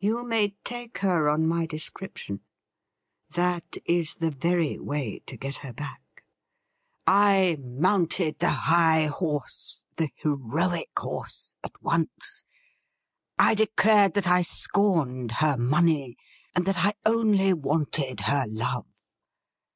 [0.00, 2.40] 'You may take her on my description.
[3.36, 6.24] That is the very way to get her back.
[7.06, 12.42] I mounted the high^horse ^ the heroic horse— at once!
[13.38, 16.16] I declared that I .scorned .her money,
[16.52, 18.88] and that I only wanted her love.